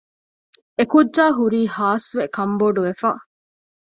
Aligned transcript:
އެކުއްޖާހުރީ 0.77 1.61
ހާސްވެ 1.75 2.23
ކަންބޮޑުވެފަ 2.35 3.11